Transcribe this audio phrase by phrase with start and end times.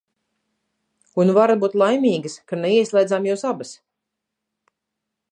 [1.23, 3.75] Un varat būt laimīgas, ka neieslēdzām jūs abas!